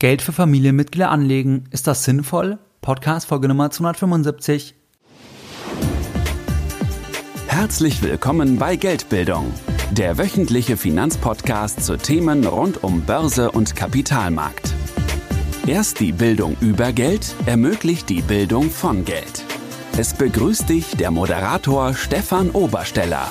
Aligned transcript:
Geld 0.00 0.22
für 0.22 0.32
Familienmitglieder 0.32 1.10
anlegen, 1.10 1.64
ist 1.72 1.86
das 1.86 2.04
sinnvoll? 2.04 2.58
Podcast 2.80 3.26
Folge 3.26 3.48
Nummer 3.48 3.70
275. 3.70 4.74
Herzlich 7.46 8.02
willkommen 8.02 8.56
bei 8.56 8.76
Geldbildung, 8.76 9.52
der 9.90 10.16
wöchentliche 10.16 10.78
Finanzpodcast 10.78 11.84
zu 11.84 11.98
Themen 11.98 12.46
rund 12.46 12.82
um 12.82 13.02
Börse 13.02 13.50
und 13.50 13.76
Kapitalmarkt. 13.76 14.72
Erst 15.66 16.00
die 16.00 16.12
Bildung 16.12 16.56
über 16.62 16.94
Geld 16.94 17.34
ermöglicht 17.44 18.08
die 18.08 18.22
Bildung 18.22 18.70
von 18.70 19.04
Geld. 19.04 19.44
Es 19.98 20.14
begrüßt 20.14 20.66
dich 20.66 20.96
der 20.96 21.10
Moderator 21.10 21.92
Stefan 21.92 22.48
Obersteller. 22.52 23.30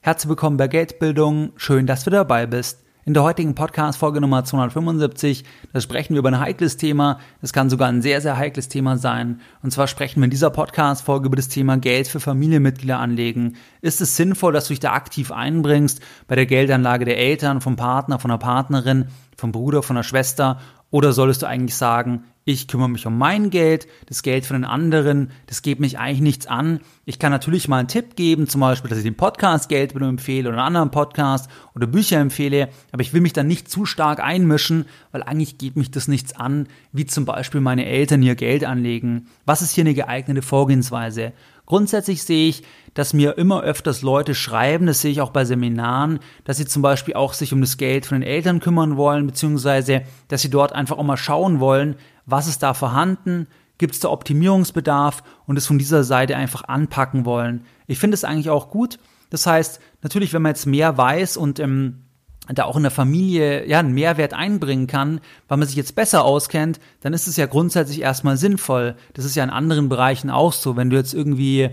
Herzlich 0.00 0.28
willkommen 0.28 0.58
bei 0.58 0.68
Geldbildung. 0.68 1.52
Schön, 1.56 1.86
dass 1.86 2.04
du 2.04 2.10
dabei 2.10 2.44
bist. 2.44 2.84
In 3.06 3.12
der 3.12 3.22
heutigen 3.22 3.54
Podcast-Folge 3.54 4.22
Nummer 4.22 4.44
275, 4.44 5.44
da 5.74 5.80
sprechen 5.82 6.14
wir 6.14 6.20
über 6.20 6.30
ein 6.30 6.40
heikles 6.40 6.78
Thema. 6.78 7.18
Es 7.42 7.52
kann 7.52 7.68
sogar 7.68 7.88
ein 7.88 8.00
sehr, 8.00 8.22
sehr 8.22 8.38
heikles 8.38 8.70
Thema 8.70 8.96
sein. 8.96 9.42
Und 9.62 9.72
zwar 9.72 9.88
sprechen 9.88 10.20
wir 10.20 10.24
in 10.24 10.30
dieser 10.30 10.48
Podcast-Folge 10.48 11.26
über 11.26 11.36
das 11.36 11.48
Thema 11.48 11.76
Geld 11.76 12.08
für 12.08 12.18
Familienmitglieder 12.18 12.98
anlegen. 12.98 13.56
Ist 13.82 14.00
es 14.00 14.16
sinnvoll, 14.16 14.54
dass 14.54 14.68
du 14.68 14.72
dich 14.72 14.80
da 14.80 14.94
aktiv 14.94 15.32
einbringst 15.32 16.00
bei 16.28 16.34
der 16.34 16.46
Geldanlage 16.46 17.04
der 17.04 17.18
Eltern, 17.18 17.60
vom 17.60 17.76
Partner, 17.76 18.18
von 18.18 18.30
der 18.30 18.38
Partnerin, 18.38 19.08
vom 19.36 19.52
Bruder, 19.52 19.82
von 19.82 19.96
der 19.96 20.02
Schwester? 20.02 20.58
Oder 20.90 21.12
solltest 21.12 21.42
du 21.42 21.46
eigentlich 21.46 21.76
sagen, 21.76 22.24
ich 22.46 22.68
kümmere 22.68 22.90
mich 22.90 23.06
um 23.06 23.16
mein 23.16 23.48
Geld, 23.48 23.86
das 24.06 24.22
Geld 24.22 24.44
von 24.44 24.56
den 24.56 24.64
anderen, 24.64 25.30
das 25.46 25.62
geht 25.62 25.80
mich 25.80 25.98
eigentlich 25.98 26.20
nichts 26.20 26.46
an. 26.46 26.80
Ich 27.06 27.18
kann 27.18 27.32
natürlich 27.32 27.68
mal 27.68 27.78
einen 27.78 27.88
Tipp 27.88 28.16
geben, 28.16 28.48
zum 28.48 28.60
Beispiel, 28.60 28.90
dass 28.90 28.98
ich 28.98 29.04
den 29.04 29.16
Podcast 29.16 29.70
Geld 29.70 29.94
empfehle 29.94 30.50
oder 30.50 30.58
einen 30.58 30.66
anderen 30.66 30.90
Podcast 30.90 31.48
oder 31.74 31.86
Bücher 31.86 32.20
empfehle, 32.20 32.68
aber 32.92 33.00
ich 33.00 33.14
will 33.14 33.22
mich 33.22 33.32
dann 33.32 33.46
nicht 33.46 33.70
zu 33.70 33.86
stark 33.86 34.20
einmischen, 34.20 34.84
weil 35.10 35.22
eigentlich 35.22 35.56
geht 35.56 35.76
mich 35.76 35.90
das 35.90 36.06
nichts 36.06 36.34
an, 36.34 36.68
wie 36.92 37.06
zum 37.06 37.24
Beispiel 37.24 37.62
meine 37.62 37.86
Eltern 37.86 38.22
ihr 38.22 38.34
Geld 38.34 38.64
anlegen. 38.64 39.26
Was 39.46 39.62
ist 39.62 39.72
hier 39.72 39.82
eine 39.82 39.94
geeignete 39.94 40.42
Vorgehensweise? 40.42 41.32
Grundsätzlich 41.66 42.22
sehe 42.22 42.48
ich, 42.48 42.62
dass 42.92 43.14
mir 43.14 43.38
immer 43.38 43.62
öfters 43.62 44.02
Leute 44.02 44.34
schreiben, 44.34 44.86
das 44.86 45.00
sehe 45.00 45.10
ich 45.10 45.20
auch 45.20 45.30
bei 45.30 45.44
Seminaren, 45.44 46.20
dass 46.44 46.58
sie 46.58 46.66
zum 46.66 46.82
Beispiel 46.82 47.14
auch 47.14 47.32
sich 47.32 47.52
um 47.52 47.60
das 47.60 47.76
Geld 47.76 48.06
von 48.06 48.20
den 48.20 48.28
Eltern 48.28 48.60
kümmern 48.60 48.96
wollen, 48.96 49.26
beziehungsweise 49.26 50.02
dass 50.28 50.42
sie 50.42 50.50
dort 50.50 50.72
einfach 50.72 50.98
auch 50.98 51.02
mal 51.02 51.16
schauen 51.16 51.60
wollen, 51.60 51.96
was 52.26 52.46
ist 52.46 52.62
da 52.62 52.74
vorhanden, 52.74 53.46
gibt 53.78 53.94
es 53.94 54.00
da 54.00 54.10
Optimierungsbedarf 54.10 55.22
und 55.46 55.56
es 55.56 55.66
von 55.66 55.78
dieser 55.78 56.04
Seite 56.04 56.36
einfach 56.36 56.64
anpacken 56.64 57.24
wollen. 57.24 57.64
Ich 57.86 57.98
finde 57.98 58.14
es 58.14 58.24
eigentlich 58.24 58.50
auch 58.50 58.70
gut. 58.70 58.98
Das 59.30 59.46
heißt, 59.46 59.80
natürlich, 60.02 60.32
wenn 60.32 60.42
man 60.42 60.50
jetzt 60.50 60.66
mehr 60.66 60.96
weiß 60.96 61.36
und 61.36 61.58
ähm, 61.58 62.03
da 62.52 62.64
auch 62.64 62.76
in 62.76 62.82
der 62.82 62.90
Familie 62.90 63.66
ja 63.66 63.78
einen 63.78 63.94
Mehrwert 63.94 64.34
einbringen 64.34 64.86
kann, 64.86 65.20
weil 65.48 65.58
man 65.58 65.66
sich 65.66 65.76
jetzt 65.76 65.94
besser 65.94 66.24
auskennt, 66.24 66.78
dann 67.00 67.14
ist 67.14 67.26
es 67.26 67.36
ja 67.36 67.46
grundsätzlich 67.46 68.02
erstmal 68.02 68.36
sinnvoll. 68.36 68.96
Das 69.14 69.24
ist 69.24 69.34
ja 69.34 69.44
in 69.44 69.50
anderen 69.50 69.88
Bereichen 69.88 70.30
auch 70.30 70.52
so. 70.52 70.76
Wenn 70.76 70.90
du 70.90 70.96
jetzt 70.96 71.14
irgendwie 71.14 71.70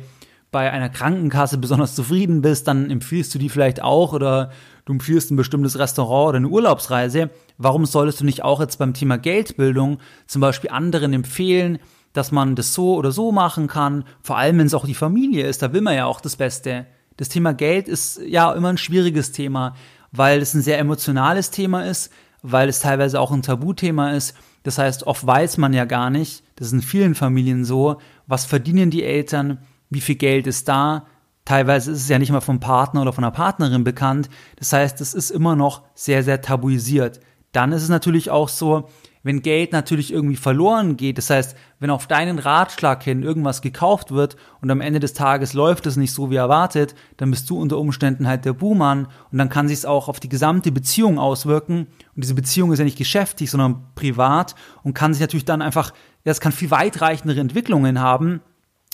bei 0.51 0.69
einer 0.71 0.89
Krankenkasse 0.89 1.57
besonders 1.57 1.95
zufrieden 1.95 2.41
bist, 2.41 2.67
dann 2.67 2.89
empfiehlst 2.89 3.33
du 3.33 3.39
die 3.39 3.49
vielleicht 3.49 3.81
auch 3.81 4.13
oder 4.13 4.51
du 4.85 4.93
empfiehlst 4.93 5.31
ein 5.31 5.37
bestimmtes 5.37 5.79
Restaurant 5.79 6.29
oder 6.29 6.37
eine 6.37 6.49
Urlaubsreise. 6.49 7.29
Warum 7.57 7.85
solltest 7.85 8.21
du 8.21 8.25
nicht 8.25 8.43
auch 8.43 8.59
jetzt 8.59 8.77
beim 8.77 8.93
Thema 8.93 9.17
Geldbildung 9.17 9.99
zum 10.27 10.41
Beispiel 10.41 10.69
anderen 10.69 11.13
empfehlen, 11.13 11.79
dass 12.13 12.31
man 12.33 12.55
das 12.55 12.73
so 12.73 12.95
oder 12.95 13.11
so 13.11 13.31
machen 13.31 13.67
kann? 13.67 14.03
Vor 14.21 14.37
allem, 14.37 14.57
wenn 14.57 14.67
es 14.67 14.73
auch 14.73 14.85
die 14.85 14.93
Familie 14.93 15.47
ist, 15.47 15.61
da 15.61 15.71
will 15.71 15.81
man 15.81 15.95
ja 15.95 16.05
auch 16.05 16.19
das 16.19 16.35
Beste. 16.35 16.85
Das 17.15 17.29
Thema 17.29 17.53
Geld 17.53 17.87
ist 17.87 18.19
ja 18.25 18.51
immer 18.51 18.69
ein 18.69 18.77
schwieriges 18.77 19.31
Thema, 19.31 19.75
weil 20.11 20.41
es 20.41 20.53
ein 20.53 20.61
sehr 20.61 20.79
emotionales 20.79 21.51
Thema 21.51 21.85
ist, 21.85 22.11
weil 22.41 22.69
es 22.69 22.79
teilweise 22.79 23.19
auch 23.19 23.31
ein 23.31 23.41
Tabuthema 23.41 24.11
ist. 24.11 24.35
Das 24.63 24.77
heißt, 24.77 25.07
oft 25.07 25.25
weiß 25.25 25.57
man 25.57 25.73
ja 25.73 25.85
gar 25.85 26.09
nicht, 26.09 26.43
das 26.55 26.67
ist 26.67 26.73
in 26.73 26.81
vielen 26.81 27.15
Familien 27.15 27.65
so, 27.65 27.97
was 28.27 28.45
verdienen 28.45 28.91
die 28.91 29.03
Eltern, 29.03 29.59
wie 29.89 30.01
viel 30.01 30.15
Geld 30.15 30.47
ist 30.47 30.67
da. 30.67 31.07
Teilweise 31.45 31.91
ist 31.91 32.01
es 32.03 32.09
ja 32.09 32.19
nicht 32.19 32.31
mal 32.31 32.41
vom 32.41 32.59
Partner 32.59 33.01
oder 33.01 33.13
von 33.13 33.23
der 33.23 33.31
Partnerin 33.31 33.83
bekannt. 33.83 34.29
Das 34.57 34.73
heißt, 34.73 35.01
es 35.01 35.13
ist 35.13 35.31
immer 35.31 35.55
noch 35.55 35.83
sehr, 35.95 36.23
sehr 36.23 36.41
tabuisiert. 36.41 37.19
Dann 37.51 37.71
ist 37.71 37.83
es 37.83 37.89
natürlich 37.89 38.29
auch 38.29 38.47
so, 38.47 38.89
wenn 39.23 39.41
Geld 39.41 39.71
natürlich 39.71 40.11
irgendwie 40.11 40.35
verloren 40.35 40.97
geht, 40.97 41.17
das 41.17 41.29
heißt, 41.29 41.55
wenn 41.79 41.89
auf 41.89 42.07
deinen 42.07 42.39
Ratschlag 42.39 43.03
hin 43.03 43.23
irgendwas 43.23 43.61
gekauft 43.61 44.11
wird 44.11 44.35
und 44.61 44.71
am 44.71 44.81
Ende 44.81 44.99
des 44.99 45.13
Tages 45.13 45.53
läuft 45.53 45.85
es 45.85 45.97
nicht 45.97 46.13
so 46.13 46.31
wie 46.31 46.35
erwartet, 46.35 46.95
dann 47.17 47.31
bist 47.31 47.49
du 47.49 47.57
unter 47.59 47.77
Umständen 47.77 48.27
halt 48.27 48.45
der 48.45 48.53
Buhmann 48.53 49.07
und 49.31 49.37
dann 49.37 49.49
kann 49.49 49.67
sich 49.67 49.79
es 49.79 49.85
auch 49.85 50.07
auf 50.07 50.19
die 50.19 50.29
gesamte 50.29 50.71
Beziehung 50.71 51.19
auswirken. 51.19 51.87
Und 52.15 52.23
diese 52.23 52.35
Beziehung 52.35 52.71
ist 52.71 52.79
ja 52.79 52.85
nicht 52.85 52.97
geschäftlich, 52.97 53.51
sondern 53.51 53.83
privat 53.95 54.55
und 54.83 54.93
kann 54.93 55.13
sich 55.13 55.21
natürlich 55.21 55.45
dann 55.45 55.61
einfach, 55.61 55.91
ja, 56.23 56.31
es 56.31 56.41
kann 56.41 56.51
viel 56.51 56.71
weitreichendere 56.71 57.39
Entwicklungen 57.39 57.99
haben 57.99 58.41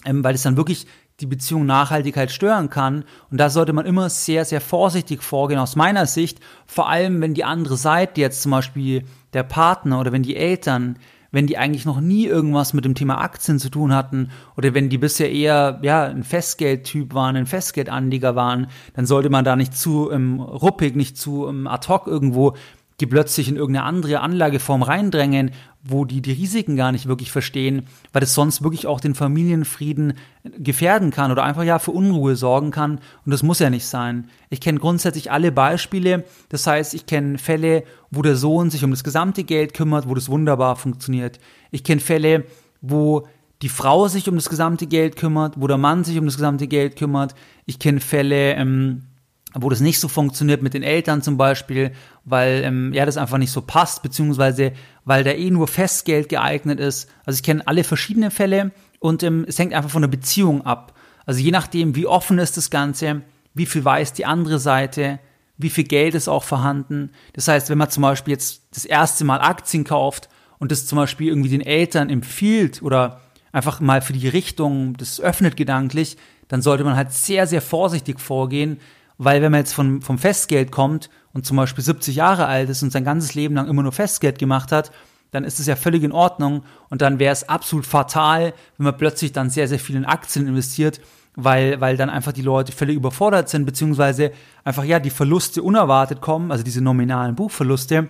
ähm, 0.05 0.23
weil 0.23 0.35
es 0.35 0.43
dann 0.43 0.57
wirklich 0.57 0.87
die 1.19 1.25
Beziehung 1.25 1.65
Nachhaltigkeit 1.65 2.31
stören 2.31 2.69
kann. 2.69 3.03
Und 3.31 3.39
da 3.39 3.49
sollte 3.49 3.73
man 3.73 3.85
immer 3.85 4.09
sehr, 4.09 4.45
sehr 4.45 4.61
vorsichtig 4.61 5.23
vorgehen 5.23 5.59
aus 5.59 5.75
meiner 5.75 6.05
Sicht. 6.05 6.39
Vor 6.65 6.89
allem, 6.89 7.21
wenn 7.21 7.33
die 7.33 7.43
andere 7.43 7.77
Seite, 7.77 8.21
jetzt 8.21 8.41
zum 8.41 8.51
Beispiel 8.51 9.03
der 9.33 9.43
Partner 9.43 9.99
oder 9.99 10.11
wenn 10.11 10.23
die 10.23 10.35
Eltern, 10.35 10.97
wenn 11.31 11.47
die 11.47 11.57
eigentlich 11.57 11.85
noch 11.85 11.99
nie 11.99 12.25
irgendwas 12.25 12.73
mit 12.73 12.85
dem 12.85 12.95
Thema 12.95 13.19
Aktien 13.19 13.59
zu 13.59 13.69
tun 13.69 13.93
hatten 13.93 14.29
oder 14.55 14.73
wenn 14.73 14.89
die 14.89 14.97
bisher 14.97 15.31
eher 15.31 15.79
ja 15.81 16.05
ein 16.05 16.23
Festgeldtyp 16.23 17.13
waren, 17.13 17.35
ein 17.35 17.45
Festgeldanleger 17.47 18.35
waren, 18.35 18.67
dann 18.93 19.05
sollte 19.05 19.29
man 19.29 19.43
da 19.43 19.55
nicht 19.55 19.75
zu 19.75 20.09
ähm, 20.11 20.39
ruppig, 20.39 20.95
nicht 20.95 21.17
zu 21.17 21.47
ähm, 21.47 21.67
ad 21.67 21.87
hoc 21.89 22.07
irgendwo 22.07 22.53
die 22.99 23.05
plötzlich 23.05 23.47
in 23.47 23.57
irgendeine 23.57 23.85
andere 23.85 24.21
Anlageform 24.21 24.81
reindrängen, 24.81 25.51
wo 25.87 26.05
die 26.05 26.21
die 26.21 26.31
Risiken 26.31 26.75
gar 26.75 26.91
nicht 26.91 27.07
wirklich 27.07 27.31
verstehen, 27.31 27.83
weil 28.13 28.23
es 28.23 28.33
sonst 28.33 28.63
wirklich 28.63 28.87
auch 28.87 28.99
den 28.99 29.15
Familienfrieden 29.15 30.13
gefährden 30.57 31.11
kann 31.11 31.31
oder 31.31 31.43
einfach 31.43 31.63
ja 31.63 31.79
für 31.79 31.91
Unruhe 31.91 32.35
sorgen 32.35 32.71
kann 32.71 32.99
und 33.25 33.31
das 33.31 33.43
muss 33.43 33.59
ja 33.59 33.69
nicht 33.69 33.85
sein. 33.85 34.29
Ich 34.49 34.61
kenne 34.61 34.79
grundsätzlich 34.79 35.31
alle 35.31 35.51
Beispiele, 35.51 36.25
das 36.49 36.67
heißt, 36.67 36.93
ich 36.93 37.05
kenne 37.05 37.37
Fälle, 37.37 37.83
wo 38.11 38.21
der 38.21 38.35
Sohn 38.35 38.69
sich 38.69 38.83
um 38.83 38.91
das 38.91 39.03
gesamte 39.03 39.43
Geld 39.43 39.73
kümmert, 39.73 40.07
wo 40.07 40.13
das 40.13 40.29
wunderbar 40.29 40.75
funktioniert. 40.75 41.39
Ich 41.71 41.83
kenne 41.83 42.01
Fälle, 42.01 42.45
wo 42.81 43.27
die 43.61 43.69
Frau 43.69 44.07
sich 44.07 44.29
um 44.29 44.35
das 44.35 44.49
gesamte 44.49 44.87
Geld 44.87 45.15
kümmert, 45.15 45.59
wo 45.59 45.67
der 45.67 45.77
Mann 45.77 46.03
sich 46.03 46.17
um 46.19 46.25
das 46.25 46.35
gesamte 46.35 46.67
Geld 46.67 46.95
kümmert. 46.95 47.33
Ich 47.65 47.79
kenne 47.79 47.99
Fälle, 47.99 48.53
ähm, 48.53 49.03
wo 49.53 49.69
das 49.69 49.79
nicht 49.79 49.99
so 49.99 50.07
funktioniert 50.07 50.61
mit 50.61 50.73
den 50.73 50.83
Eltern 50.83 51.21
zum 51.21 51.37
Beispiel, 51.37 51.91
weil 52.25 52.61
ähm, 52.63 52.93
ja 52.93 53.05
das 53.05 53.17
einfach 53.17 53.37
nicht 53.37 53.51
so 53.51 53.61
passt, 53.61 54.03
beziehungsweise 54.03 54.73
weil 55.05 55.23
da 55.23 55.31
eh 55.31 55.49
nur 55.49 55.67
Festgeld 55.67 56.29
geeignet 56.29 56.79
ist. 56.79 57.09
Also 57.25 57.37
ich 57.37 57.43
kenne 57.43 57.65
alle 57.65 57.83
verschiedenen 57.83 58.31
Fälle 58.31 58.71
und 58.99 59.23
ähm, 59.23 59.45
es 59.47 59.57
hängt 59.57 59.73
einfach 59.73 59.89
von 59.89 60.01
der 60.01 60.09
Beziehung 60.09 60.65
ab. 60.65 60.93
Also 61.25 61.39
je 61.39 61.51
nachdem, 61.51 61.95
wie 61.95 62.07
offen 62.07 62.39
ist 62.39 62.57
das 62.57 62.69
Ganze, 62.69 63.21
wie 63.53 63.65
viel 63.65 63.83
weiß 63.83 64.13
die 64.13 64.25
andere 64.25 64.59
Seite, 64.59 65.19
wie 65.57 65.69
viel 65.69 65.85
Geld 65.85 66.13
ist 66.13 66.27
auch 66.27 66.43
vorhanden. 66.43 67.11
Das 67.33 67.47
heißt, 67.47 67.69
wenn 67.69 67.77
man 67.77 67.89
zum 67.89 68.03
Beispiel 68.03 68.33
jetzt 68.33 68.63
das 68.73 68.85
erste 68.85 69.25
Mal 69.25 69.39
Aktien 69.39 69.83
kauft 69.83 70.29
und 70.59 70.71
das 70.71 70.85
zum 70.85 70.97
Beispiel 70.97 71.29
irgendwie 71.29 71.49
den 71.49 71.61
Eltern 71.61 72.09
empfiehlt 72.09 72.81
oder 72.81 73.21
einfach 73.51 73.79
mal 73.79 74.01
für 74.01 74.13
die 74.13 74.27
Richtung, 74.27 74.95
das 74.97 75.19
öffnet 75.19 75.57
gedanklich, 75.57 76.17
dann 76.47 76.61
sollte 76.61 76.83
man 76.83 76.95
halt 76.95 77.11
sehr, 77.11 77.47
sehr 77.47 77.61
vorsichtig 77.61 78.19
vorgehen, 78.19 78.79
weil 79.17 79.41
wenn 79.41 79.51
man 79.51 79.59
jetzt 79.59 79.73
von, 79.73 80.01
vom 80.01 80.17
Festgeld 80.17 80.71
kommt 80.71 81.09
und 81.33 81.45
zum 81.45 81.57
Beispiel 81.57 81.83
70 81.83 82.15
Jahre 82.15 82.45
alt 82.45 82.69
ist 82.69 82.83
und 82.83 82.91
sein 82.91 83.03
ganzes 83.03 83.35
Leben 83.35 83.55
lang 83.55 83.67
immer 83.67 83.83
nur 83.83 83.91
Festgeld 83.91 84.39
gemacht 84.39 84.71
hat, 84.71 84.91
dann 85.31 85.43
ist 85.43 85.59
es 85.59 85.65
ja 85.65 85.75
völlig 85.75 86.03
in 86.03 86.11
Ordnung 86.11 86.63
und 86.89 87.01
dann 87.01 87.19
wäre 87.19 87.33
es 87.33 87.49
absolut 87.49 87.85
fatal, 87.85 88.53
wenn 88.77 88.83
man 88.85 88.97
plötzlich 88.97 89.33
dann 89.33 89.49
sehr, 89.49 89.67
sehr 89.67 89.79
viel 89.79 89.95
in 89.95 90.05
Aktien 90.05 90.47
investiert, 90.47 91.01
weil, 91.35 91.79
weil 91.81 91.97
dann 91.97 92.09
einfach 92.09 92.31
die 92.31 92.41
Leute 92.41 92.71
völlig 92.71 92.95
überfordert 92.95 93.49
sind, 93.49 93.65
beziehungsweise 93.65 94.31
einfach 94.63 94.83
ja 94.83 94.99
die 94.99 95.09
Verluste 95.09 95.61
unerwartet 95.61 96.21
kommen, 96.21 96.51
also 96.51 96.63
diese 96.63 96.81
nominalen 96.81 97.35
Buchverluste. 97.35 98.07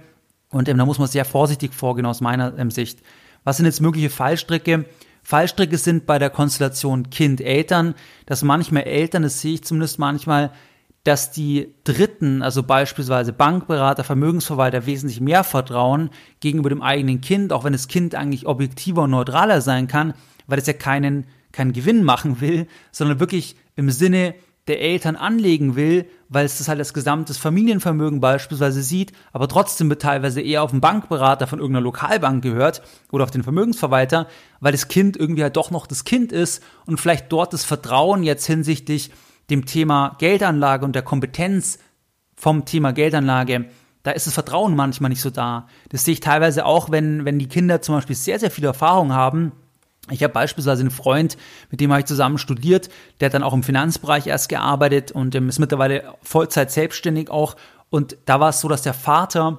Und 0.50 0.70
ähm, 0.70 0.78
da 0.78 0.86
muss 0.86 1.00
man 1.00 1.08
sehr 1.08 1.26
vorsichtig 1.26 1.74
vorgehen 1.74 2.06
aus 2.06 2.22
meiner 2.22 2.58
ähm, 2.58 2.72
Sicht. 2.72 3.02
Was 3.44 3.58
sind 3.58 3.66
jetzt 3.66 3.82
mögliche 3.82 4.10
Fallstricke? 4.10 4.86
Fallstricke 5.24 5.78
sind 5.78 6.06
bei 6.06 6.20
der 6.20 6.30
Konstellation 6.30 7.10
Kind-Eltern, 7.10 7.96
dass 8.26 8.44
manchmal 8.44 8.84
Eltern, 8.84 9.24
das 9.24 9.42
sehe 9.42 9.56
ich 9.56 9.64
zumindest 9.66 10.00
manchmal, 10.00 10.52
dass 11.08 11.32
die 11.32 11.74
Dritten, 11.86 12.42
also 12.42 12.64
beispielsweise 12.64 13.32
Bankberater, 13.32 14.04
Vermögensverwalter, 14.04 14.86
wesentlich 14.86 15.22
mehr 15.22 15.46
vertrauen 15.46 16.10
gegenüber 16.42 16.70
dem 16.70 16.82
eigenen 16.82 17.22
Kind, 17.22 17.54
auch 17.54 17.64
wenn 17.64 17.72
das 17.72 17.88
Kind 17.88 18.14
eigentlich 18.14 18.46
objektiver 18.46 19.04
und 19.04 19.12
neutraler 19.12 19.62
sein 19.62 19.88
kann, 19.88 20.14
weil 20.48 20.60
es 20.60 20.68
ja 20.68 20.74
keinen, 20.74 21.26
keinen 21.54 21.72
Gewinn 21.72 22.04
machen 22.04 22.42
will, 22.42 22.68
sondern 22.92 23.22
wirklich 23.22 23.56
im 23.78 23.90
Sinne 23.90 24.36
der 24.68 24.82
Eltern 24.82 25.16
anlegen 25.16 25.78
will, 25.78 26.10
weil 26.28 26.46
es 26.46 26.58
das 26.58 26.68
halt 26.68 26.80
als 26.80 26.94
gesamtes 26.94 27.38
Familienvermögen 27.38 28.20
beispielsweise 28.20 28.84
sieht, 28.84 29.14
aber 29.32 29.48
trotzdem 29.48 29.90
wird 29.90 30.02
teilweise 30.02 30.42
eher 30.42 30.62
auf 30.62 30.72
den 30.72 30.82
Bankberater 30.82 31.48
von 31.48 31.60
irgendeiner 31.60 31.86
Lokalbank 31.86 32.44
gehört 32.44 32.82
oder 33.14 33.24
auf 33.24 33.32
den 33.32 33.44
Vermögensverwalter, 33.44 34.28
weil 34.60 34.74
das 34.74 34.90
Kind 34.90 35.16
irgendwie 35.16 35.44
halt 35.44 35.56
doch 35.56 35.72
noch 35.72 35.88
das 35.88 36.04
Kind 36.04 36.34
ist 36.34 36.62
und 36.86 37.00
vielleicht 37.00 37.32
dort 37.32 37.54
das 37.54 37.64
Vertrauen 37.64 38.24
jetzt 38.24 38.46
hinsichtlich 38.46 39.12
dem 39.50 39.66
Thema 39.66 40.16
Geldanlage 40.20 40.86
und 40.86 40.94
der 40.94 41.04
Kompetenz 41.04 41.80
vom 42.36 42.66
Thema 42.66 42.92
Geldanlage 42.94 43.70
da 44.08 44.14
ist 44.14 44.26
das 44.26 44.36
Vertrauen 44.36 44.74
manchmal 44.74 45.10
nicht 45.10 45.20
so 45.20 45.30
da. 45.30 45.68
Das 45.90 46.06
sehe 46.06 46.14
ich 46.14 46.22
teilweise 46.22 46.66
auch, 46.66 46.92
wenn, 46.92 47.26
wenn 47.26 47.40
die 47.40 47.50
Kinder 47.50 47.82
zum 47.82 47.96
Beispiel 47.96 48.16
sehr, 48.16 48.40
sehr 48.40 48.52
viel 48.52 48.64
Erfahrung 48.64 49.12
haben. 49.12 49.52
Ich 50.10 50.24
habe 50.24 50.32
beispielsweise 50.32 50.80
einen 50.80 50.92
Freund, 50.92 51.36
mit 51.72 51.82
dem 51.82 51.92
habe 51.92 52.00
ich 52.00 52.06
zusammen 52.06 52.38
studiert, 52.38 52.88
der 53.20 53.26
hat 53.26 53.34
dann 53.34 53.44
auch 53.44 53.54
im 53.54 53.64
Finanzbereich 53.64 54.26
erst 54.28 54.48
gearbeitet 54.48 55.12
und 55.12 55.36
ist 55.36 55.60
mittlerweile 55.60 56.14
Vollzeit 56.22 56.72
selbstständig 56.72 57.30
auch. 57.30 57.58
Und 57.90 58.16
da 58.24 58.40
war 58.40 58.48
es 58.48 58.62
so, 58.62 58.70
dass 58.70 58.82
der 58.82 58.94
Vater 58.94 59.58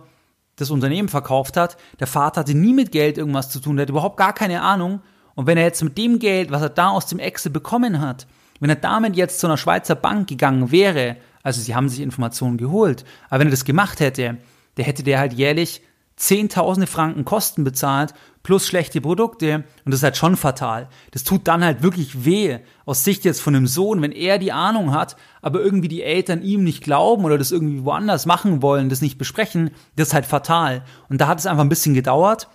das 0.57 0.71
Unternehmen 0.71 1.11
verkauft 1.11 1.59
hat. 1.59 1.77
Der 2.01 2.07
Vater 2.07 2.41
hatte 2.41 2.55
nie 2.55 2.73
mit 2.73 2.91
Geld 2.91 3.19
irgendwas 3.19 3.51
zu 3.51 3.61
tun, 3.61 3.77
der 3.77 3.83
hat 3.83 3.91
überhaupt 3.91 4.17
gar 4.17 4.33
keine 4.33 4.63
Ahnung. 4.63 5.03
Und 5.35 5.47
wenn 5.47 5.59
er 5.59 5.65
jetzt 5.65 5.85
mit 5.85 5.99
dem 5.99 6.19
Geld, 6.21 6.51
was 6.51 6.63
er 6.63 6.71
da 6.71 6.89
aus 6.89 7.05
dem 7.05 7.19
Excel 7.19 7.53
bekommen 7.53 8.01
hat, 8.01 8.27
wenn 8.61 8.71
er 8.71 8.77
damit 8.77 9.17
jetzt 9.17 9.41
zu 9.41 9.47
einer 9.47 9.57
Schweizer 9.57 9.95
Bank 9.95 10.29
gegangen 10.29 10.71
wäre, 10.71 11.17
also 11.43 11.61
sie 11.61 11.75
haben 11.75 11.89
sich 11.89 12.01
Informationen 12.01 12.59
geholt, 12.59 13.05
aber 13.29 13.41
wenn 13.41 13.49
er 13.49 13.53
das 13.53 13.65
gemacht 13.65 14.01
hätte, 14.01 14.39
der 14.77 14.85
hätte 14.85 15.03
der 15.03 15.19
halt 15.19 15.33
jährlich 15.33 15.83
zehntausende 16.17 16.87
Franken 16.87 17.25
Kosten 17.25 17.65
bezahlt 17.65 18.13
plus 18.43 18.67
schlechte 18.67 19.01
Produkte 19.01 19.65
und 19.85 19.93
das 19.93 20.01
ist 20.01 20.05
halt 20.05 20.17
schon 20.17 20.37
fatal. 20.37 20.89
Das 21.11 21.23
tut 21.23 21.47
dann 21.47 21.63
halt 21.63 21.83
wirklich 21.83 22.25
weh 22.25 22.59
aus 22.87 23.05
Sicht 23.05 23.25
jetzt 23.25 23.41
von 23.41 23.55
einem 23.55 23.67
Sohn, 23.67 24.03
wenn 24.03 24.13
er 24.13 24.39
die 24.39 24.53
Ahnung 24.53 24.93
hat, 24.93 25.17
aber 25.43 25.61
irgendwie 25.61 25.89
die 25.89 26.03
Eltern 26.03 26.43
ihm 26.43 26.65
nicht 26.65 26.83
glauben 26.83 27.25
oder 27.25 27.39
das 27.39 27.53
irgendwie 27.53 27.85
woanders 27.85 28.27
machen 28.27 28.63
wollen, 28.63 28.89
das 28.89 29.03
nicht 29.03 29.19
besprechen, 29.19 29.71
das 29.97 30.09
ist 30.09 30.15
halt 30.15 30.27
fatal. 30.27 30.83
Und 31.09 31.21
da 31.21 31.29
hat 31.29 31.39
es 31.39 31.47
einfach 31.47 31.63
ein 31.63 31.69
bisschen 31.69 31.95
gedauert 31.95 32.49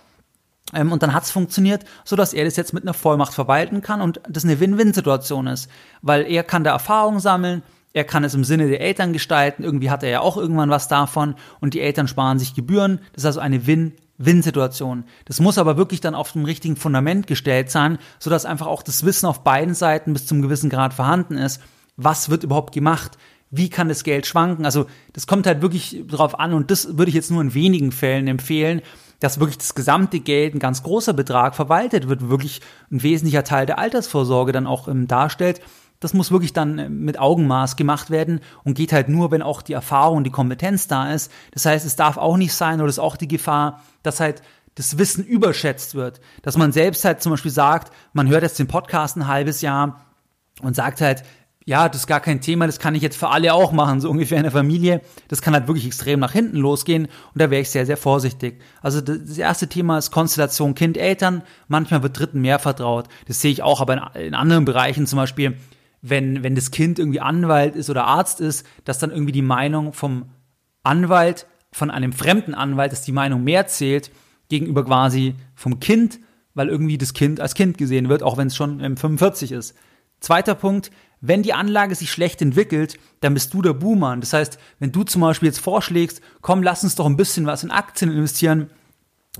und 0.74 1.02
dann 1.02 1.14
hat 1.14 1.24
es 1.24 1.30
funktioniert, 1.30 1.84
so 2.04 2.16
dass 2.16 2.32
er 2.32 2.44
das 2.44 2.56
jetzt 2.56 2.72
mit 2.72 2.84
einer 2.84 2.94
Vollmacht 2.94 3.34
verwalten 3.34 3.80
kann 3.82 4.00
und 4.00 4.20
das 4.28 4.44
eine 4.44 4.60
Win-Win-Situation 4.60 5.46
ist, 5.46 5.70
weil 6.02 6.22
er 6.22 6.42
kann 6.42 6.64
da 6.64 6.72
Erfahrung 6.72 7.20
sammeln, 7.20 7.62
er 7.94 8.04
kann 8.04 8.24
es 8.24 8.34
im 8.34 8.42
Sinne 8.42 8.68
der 8.68 8.80
Eltern 8.80 9.12
gestalten, 9.12 9.62
irgendwie 9.62 9.88
hat 9.88 10.02
er 10.02 10.10
ja 10.10 10.20
auch 10.20 10.36
irgendwann 10.36 10.68
was 10.68 10.88
davon 10.88 11.36
und 11.60 11.74
die 11.74 11.80
Eltern 11.80 12.08
sparen 12.08 12.40
sich 12.40 12.54
Gebühren. 12.54 12.98
Das 13.12 13.22
ist 13.22 13.26
also 13.26 13.40
eine 13.40 13.68
Win-Win-Situation. 13.68 15.04
Das 15.26 15.38
muss 15.38 15.58
aber 15.58 15.76
wirklich 15.76 16.00
dann 16.00 16.16
auf 16.16 16.32
dem 16.32 16.44
richtigen 16.44 16.74
Fundament 16.74 17.28
gestellt 17.28 17.70
sein, 17.70 17.98
so 18.18 18.30
dass 18.30 18.46
einfach 18.46 18.66
auch 18.66 18.82
das 18.82 19.04
Wissen 19.04 19.26
auf 19.26 19.44
beiden 19.44 19.74
Seiten 19.74 20.12
bis 20.12 20.26
zum 20.26 20.42
gewissen 20.42 20.70
Grad 20.70 20.92
vorhanden 20.92 21.38
ist. 21.38 21.62
Was 21.96 22.30
wird 22.30 22.42
überhaupt 22.42 22.74
gemacht? 22.74 23.16
Wie 23.52 23.70
kann 23.70 23.88
das 23.88 24.02
Geld 24.02 24.26
schwanken? 24.26 24.64
Also 24.64 24.86
das 25.12 25.28
kommt 25.28 25.46
halt 25.46 25.62
wirklich 25.62 26.02
drauf 26.08 26.40
an 26.40 26.52
und 26.52 26.72
das 26.72 26.98
würde 26.98 27.10
ich 27.10 27.14
jetzt 27.14 27.30
nur 27.30 27.42
in 27.42 27.54
wenigen 27.54 27.92
Fällen 27.92 28.26
empfehlen, 28.26 28.82
dass 29.24 29.40
wirklich 29.40 29.56
das 29.56 29.74
gesamte 29.74 30.20
Geld, 30.20 30.54
ein 30.54 30.58
ganz 30.58 30.82
großer 30.82 31.14
Betrag 31.14 31.56
verwaltet 31.56 32.08
wird, 32.08 32.28
wirklich 32.28 32.60
ein 32.92 33.02
wesentlicher 33.02 33.42
Teil 33.42 33.64
der 33.64 33.78
Altersvorsorge 33.78 34.52
dann 34.52 34.66
auch 34.66 34.86
ähm, 34.86 35.08
darstellt. 35.08 35.62
Das 35.98 36.12
muss 36.12 36.30
wirklich 36.30 36.52
dann 36.52 36.78
äh, 36.78 36.90
mit 36.90 37.18
Augenmaß 37.18 37.76
gemacht 37.76 38.10
werden 38.10 38.40
und 38.64 38.74
geht 38.74 38.92
halt 38.92 39.08
nur, 39.08 39.30
wenn 39.30 39.40
auch 39.40 39.62
die 39.62 39.72
Erfahrung 39.72 40.24
die 40.24 40.30
Kompetenz 40.30 40.88
da 40.88 41.10
ist. 41.10 41.32
Das 41.52 41.64
heißt, 41.64 41.86
es 41.86 41.96
darf 41.96 42.18
auch 42.18 42.36
nicht 42.36 42.52
sein 42.52 42.82
oder 42.82 42.90
ist 42.90 42.98
auch 42.98 43.16
die 43.16 43.26
Gefahr, 43.26 43.82
dass 44.02 44.20
halt 44.20 44.42
das 44.74 44.98
Wissen 44.98 45.24
überschätzt 45.24 45.94
wird. 45.94 46.20
Dass 46.42 46.58
man 46.58 46.72
selbst 46.72 47.06
halt 47.06 47.22
zum 47.22 47.30
Beispiel 47.30 47.50
sagt, 47.50 47.94
man 48.12 48.28
hört 48.28 48.42
jetzt 48.42 48.58
den 48.58 48.68
Podcast 48.68 49.16
ein 49.16 49.26
halbes 49.26 49.62
Jahr 49.62 50.04
und 50.60 50.76
sagt 50.76 51.00
halt, 51.00 51.22
ja, 51.66 51.88
das 51.88 52.02
ist 52.02 52.06
gar 52.06 52.20
kein 52.20 52.42
Thema, 52.42 52.66
das 52.66 52.78
kann 52.78 52.94
ich 52.94 53.02
jetzt 53.02 53.16
für 53.16 53.28
alle 53.28 53.54
auch 53.54 53.72
machen, 53.72 54.00
so 54.00 54.10
ungefähr 54.10 54.36
in 54.36 54.42
der 54.42 54.52
Familie. 54.52 55.00
Das 55.28 55.40
kann 55.40 55.54
halt 55.54 55.66
wirklich 55.66 55.86
extrem 55.86 56.20
nach 56.20 56.32
hinten 56.32 56.58
losgehen 56.58 57.06
und 57.06 57.40
da 57.40 57.50
wäre 57.50 57.62
ich 57.62 57.70
sehr, 57.70 57.86
sehr 57.86 57.96
vorsichtig. 57.96 58.60
Also 58.82 59.00
das 59.00 59.38
erste 59.38 59.66
Thema 59.66 59.96
ist 59.96 60.10
Konstellation 60.10 60.74
Kind-Eltern. 60.74 61.42
Manchmal 61.68 62.02
wird 62.02 62.18
Dritten 62.18 62.42
mehr 62.42 62.58
vertraut. 62.58 63.08
Das 63.26 63.40
sehe 63.40 63.50
ich 63.50 63.62
auch, 63.62 63.80
aber 63.80 64.14
in, 64.14 64.34
anderen 64.34 64.66
Bereichen 64.66 65.06
zum 65.06 65.16
Beispiel, 65.16 65.56
wenn, 66.02 66.42
wenn 66.42 66.54
das 66.54 66.70
Kind 66.70 66.98
irgendwie 66.98 67.20
Anwalt 67.20 67.76
ist 67.76 67.88
oder 67.88 68.04
Arzt 68.04 68.40
ist, 68.40 68.66
dass 68.84 68.98
dann 68.98 69.10
irgendwie 69.10 69.32
die 69.32 69.42
Meinung 69.42 69.94
vom 69.94 70.26
Anwalt, 70.82 71.46
von 71.72 71.90
einem 71.90 72.12
fremden 72.12 72.54
Anwalt, 72.54 72.92
dass 72.92 73.02
die 73.02 73.12
Meinung 73.12 73.42
mehr 73.42 73.66
zählt 73.66 74.10
gegenüber 74.50 74.84
quasi 74.84 75.34
vom 75.54 75.80
Kind, 75.80 76.20
weil 76.52 76.68
irgendwie 76.68 76.98
das 76.98 77.14
Kind 77.14 77.40
als 77.40 77.54
Kind 77.54 77.78
gesehen 77.78 78.10
wird, 78.10 78.22
auch 78.22 78.36
wenn 78.36 78.48
es 78.48 78.54
schon 78.54 78.80
45 78.80 79.50
ist. 79.52 79.74
Zweiter 80.20 80.54
Punkt, 80.54 80.90
wenn 81.26 81.42
die 81.42 81.54
Anlage 81.54 81.94
sich 81.94 82.12
schlecht 82.12 82.42
entwickelt, 82.42 82.98
dann 83.20 83.32
bist 83.32 83.54
du 83.54 83.62
der 83.62 83.72
Boomer. 83.72 84.16
Das 84.18 84.34
heißt, 84.34 84.58
wenn 84.78 84.92
du 84.92 85.04
zum 85.04 85.22
Beispiel 85.22 85.48
jetzt 85.48 85.60
vorschlägst, 85.60 86.20
komm, 86.42 86.62
lass 86.62 86.84
uns 86.84 86.96
doch 86.96 87.06
ein 87.06 87.16
bisschen 87.16 87.46
was 87.46 87.64
in 87.64 87.70
Aktien 87.70 88.10
investieren, 88.10 88.70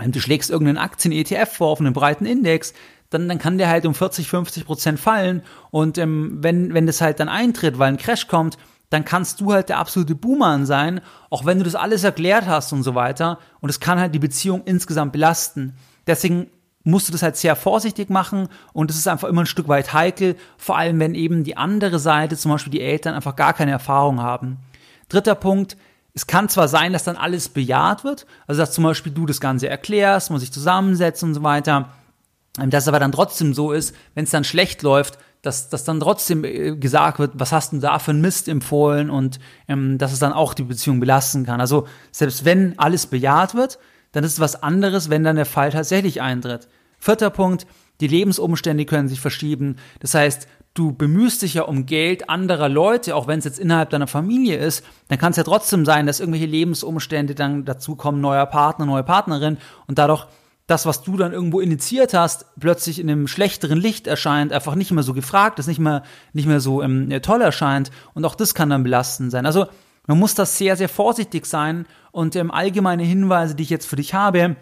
und 0.02 0.16
du 0.16 0.20
schlägst 0.20 0.50
irgendeinen 0.50 0.78
Aktien-ETF 0.78 1.52
vor 1.52 1.69
auf 1.69 1.81
einen 1.81 1.92
breiten 1.92 2.26
Index, 2.26 2.75
dann, 3.10 3.28
dann 3.28 3.38
kann 3.38 3.58
der 3.58 3.69
halt 3.69 3.86
um 3.86 3.94
40, 3.94 4.28
50 4.28 4.64
Prozent 4.64 4.98
fallen. 4.98 5.42
Und 5.70 5.98
ähm, 5.98 6.38
wenn, 6.40 6.75
wenn 6.75 6.86
das 6.86 7.00
halt 7.00 7.20
dann 7.20 7.28
eintritt, 7.28 7.78
weil 7.78 7.92
ein 7.92 7.98
Crash 7.98 8.26
kommt, 8.26 8.58
dann 8.90 9.04
kannst 9.04 9.40
du 9.40 9.52
halt 9.52 9.69
der 9.69 9.78
absolute 9.78 10.14
Boomer 10.14 10.66
sein, 10.66 11.00
auch 11.31 11.44
wenn 11.44 11.58
du 11.58 11.64
das 11.64 11.75
alles 11.75 12.02
erklärt 12.02 12.46
hast 12.46 12.72
und 12.72 12.82
so 12.82 12.94
weiter. 12.94 13.38
Und 13.60 13.70
es 13.70 13.78
kann 13.78 14.00
halt 14.00 14.14
die 14.14 14.20
Beziehung 14.20 14.62
insgesamt 14.64 15.12
belasten. 15.12 15.76
Deswegen 16.06 16.50
musst 16.84 17.08
du 17.08 17.12
das 17.12 17.22
halt 17.22 17.36
sehr 17.36 17.56
vorsichtig 17.56 18.10
machen 18.10 18.48
und 18.72 18.90
es 18.90 18.96
ist 18.96 19.08
einfach 19.08 19.28
immer 19.28 19.42
ein 19.42 19.46
Stück 19.46 19.69
weit 19.69 19.92
heikel, 19.92 20.36
vor 20.58 20.76
allem 20.76 21.00
wenn 21.00 21.14
eben 21.14 21.42
die 21.42 21.56
andere 21.56 21.98
Seite, 21.98 22.36
zum 22.36 22.52
Beispiel 22.52 22.70
die 22.70 22.82
Eltern, 22.82 23.14
einfach 23.14 23.36
gar 23.36 23.54
keine 23.54 23.72
Erfahrung 23.72 24.20
haben. 24.20 24.58
Dritter 25.08 25.34
Punkt, 25.34 25.76
es 26.12 26.26
kann 26.26 26.48
zwar 26.48 26.69
sein, 26.69 26.92
dass 26.92 27.04
dann 27.04 27.16
alles 27.16 27.48
bejaht 27.48 28.04
wird, 28.04 28.26
also 28.46 28.60
dass 28.60 28.72
zum 28.72 28.84
Beispiel 28.84 29.12
du 29.12 29.26
das 29.26 29.40
Ganze 29.40 29.69
erklärst, 29.69 30.31
man 30.31 30.38
sich 30.38 30.52
zusammensetzt 30.52 31.25
und 31.25 31.34
so 31.34 31.42
weiter, 31.42 31.90
ähm, 32.60 32.70
dass 32.70 32.84
es 32.84 32.88
aber 32.88 33.00
dann 33.00 33.12
trotzdem 33.12 33.54
so 33.54 33.72
ist, 33.72 33.96
wenn 34.14 34.25
es 34.25 34.31
dann 34.31 34.44
schlecht 34.44 34.82
läuft, 34.82 35.19
dass, 35.42 35.69
dass 35.69 35.84
dann 35.84 36.00
trotzdem 36.00 36.44
äh, 36.44 36.76
gesagt 36.76 37.19
wird, 37.19 37.32
was 37.34 37.52
hast 37.52 37.72
du 37.72 37.78
da 37.78 37.98
für 37.98 38.12
einen 38.12 38.20
Mist 38.20 38.48
empfohlen 38.48 39.10
und 39.10 39.40
ähm, 39.69 39.98
dass 39.98 40.12
es 40.12 40.19
dann 40.19 40.32
auch 40.32 40.54
die 40.54 40.62
Beziehung 40.62 41.00
belasten 41.00 41.44
kann. 41.44 41.60
Also 41.60 41.86
selbst 42.12 42.44
wenn 42.44 42.78
alles 42.78 43.06
bejaht 43.06 43.54
wird, 43.54 43.78
dann 44.14 44.25
ist 44.25 44.32
es 44.32 44.40
was 44.40 44.62
anderes, 44.62 45.11
wenn 45.11 45.25
dann 45.25 45.37
der 45.37 45.44
Fall 45.44 45.70
tatsächlich 45.70 46.22
eintritt. 46.22 46.69
Vierter 46.99 47.31
Punkt, 47.31 47.66
die 48.00 48.06
Lebensumstände 48.06 48.87
können 48.87 49.08
sich 49.08 49.20
verschieben. 49.20 49.76
Das 50.00 50.14
heißt, 50.14 50.49
du 50.72 50.93
bemühst 50.93 51.43
dich 51.43 51.55
ja 51.55 51.62
um 51.62 51.84
Geld 51.84 52.31
anderer 52.31 52.69
Leute, 52.69 53.14
auch 53.14 53.26
wenn 53.26 53.38
es 53.40 53.44
jetzt 53.44 53.58
innerhalb 53.58 53.90
deiner 53.90 54.06
Familie 54.06 54.56
ist, 54.56 54.84
dann 55.08 55.19
kann 55.19 55.32
es 55.32 55.37
ja 55.37 55.44
trotzdem 55.44 55.84
sein, 55.84 56.06
dass 56.06 56.20
irgendwelche 56.20 56.46
Lebensumstände 56.46 57.34
dann 57.34 57.64
dazu 57.64 57.96
kommen, 57.96 58.20
neuer 58.20 58.46
Partner, 58.46 58.87
neue 58.87 59.05
Partnerin 59.05 59.58
und 59.87 59.99
dadurch 59.99 60.26
das, 60.67 60.87
was 60.87 61.02
du 61.02 61.17
dann 61.17 61.32
irgendwo 61.32 61.60
initiiert 61.60 62.14
hast, 62.14 62.46
plötzlich 62.58 62.99
in 62.99 63.10
einem 63.10 63.28
schlechteren 63.28 63.78
Licht 63.78 64.06
erscheint, 64.06 64.52
einfach 64.52 64.75
nicht 64.76 64.93
mehr 64.93 65.02
so 65.02 65.12
gefragt 65.12 65.58
ist, 65.58 65.67
nicht 65.67 65.78
mehr, 65.78 66.05
nicht 66.32 66.46
mehr 66.46 66.60
so 66.60 66.82
ähm, 66.82 67.10
toll 67.20 67.43
erscheint. 67.43 67.90
Und 68.14 68.25
auch 68.25 68.34
das 68.34 68.55
kann 68.55 68.70
dann 68.70 68.82
belastend 68.82 69.31
sein. 69.31 69.44
Also 69.44 69.67
man 70.06 70.19
muss 70.19 70.35
da 70.35 70.47
sehr, 70.47 70.77
sehr 70.77 70.89
vorsichtig 70.89 71.47
sein. 71.47 71.87
Und 72.12 72.37
ähm, 72.37 72.51
allgemeine 72.51 73.03
Hinweise, 73.03 73.55
die 73.55 73.62
ich 73.62 73.71
jetzt 73.71 73.87
für 73.87 73.97
dich 73.97 74.15
habe, 74.15 74.56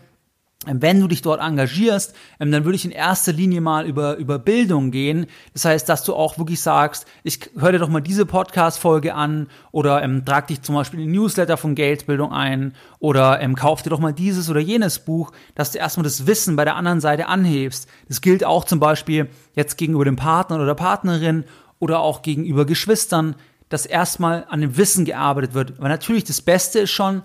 wenn 0.65 1.01
du 1.01 1.09
dich 1.09 1.23
dort 1.23 1.41
engagierst, 1.41 2.15
ähm, 2.39 2.53
dann 2.53 2.65
würde 2.65 2.77
ich 2.77 2.85
in 2.85 2.93
erster 2.93 3.33
Linie 3.33 3.61
mal 3.61 3.87
über, 3.87 4.17
über 4.17 4.39
Bildung 4.39 4.91
gehen. 4.91 5.27
Das 5.53 5.65
heißt, 5.65 5.89
dass 5.89 6.05
du 6.05 6.15
auch 6.15 6.39
wirklich 6.39 6.61
sagst, 6.61 7.07
ich 7.25 7.51
höre 7.59 7.73
dir 7.73 7.79
doch 7.81 7.89
mal 7.89 8.01
diese 8.01 8.27
Podcast-Folge 8.27 9.15
an 9.15 9.49
oder 9.73 10.03
ähm, 10.03 10.25
trag 10.25 10.47
dich 10.47 10.63
zum 10.63 10.77
Beispiel 10.77 11.01
in 11.01 11.07
den 11.07 11.21
Newsletter 11.21 11.57
von 11.57 11.75
Geldbildung 11.75 12.33
ein 12.33 12.75
oder 13.01 13.41
ähm, 13.41 13.57
kauf 13.57 13.83
dir 13.83 13.91
doch 13.91 13.99
mal 13.99 14.13
dieses 14.13 14.49
oder 14.51 14.61
jenes 14.61 15.01
Buch, 15.01 15.33
dass 15.55 15.73
du 15.73 15.79
erstmal 15.79 16.05
das 16.05 16.27
Wissen 16.27 16.55
bei 16.55 16.65
der 16.65 16.77
anderen 16.77 17.01
Seite 17.01 17.27
anhebst. 17.27 17.89
Das 18.09 18.21
gilt 18.21 18.45
auch 18.45 18.65
zum 18.65 18.79
Beispiel 18.79 19.29
jetzt 19.55 19.77
gegenüber 19.77 20.05
dem 20.05 20.17
Partner 20.17 20.57
oder 20.57 20.67
der 20.67 20.75
Partnerin 20.75 21.45
oder 21.81 21.99
auch 21.99 22.23
gegenüber 22.23 22.65
Geschwistern, 22.65 23.35
dass 23.73 23.87
erstmal 23.87 24.45
an 24.51 24.61
dem 24.61 24.77
Wissen 24.77 25.07
gearbeitet 25.07 25.55
wird. 25.55 25.81
Weil 25.81 25.89
natürlich 25.89 26.25
das 26.25 26.43
Beste 26.43 26.81
ist 26.81 26.91
schon, 26.91 27.23